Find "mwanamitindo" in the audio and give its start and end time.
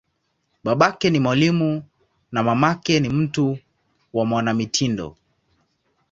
4.25-5.15